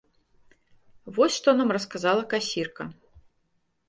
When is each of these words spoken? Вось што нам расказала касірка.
Вось 1.17 1.35
што 1.39 1.53
нам 1.59 1.69
расказала 1.77 2.23
касірка. 2.31 2.83